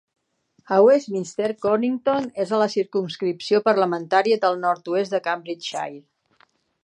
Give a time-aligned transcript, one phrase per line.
[0.77, 6.01] A Westminster, Conington és a la circumscripció parlamentària del nord-oest de Cambridgeshire.